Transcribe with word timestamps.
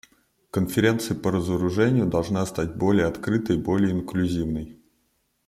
Конференция 0.49 1.13
по 1.15 1.29
разоружению 1.31 2.07
должна 2.07 2.43
стать 2.47 2.75
более 2.75 3.05
открытой 3.05 3.57
и 3.57 3.61
более 3.61 3.91
инклюзивной. 3.91 4.81